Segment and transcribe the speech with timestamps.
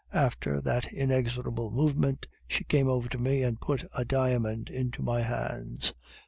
[0.13, 5.21] After that inexorable movement, she came over to me and put a diamond into my
[5.21, 5.93] hands.